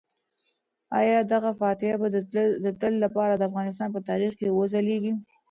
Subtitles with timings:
[0.99, 2.07] آیا دغه فاتح به
[2.65, 5.13] د تل لپاره د افغانستان په تاریخ کې وځلیږي؟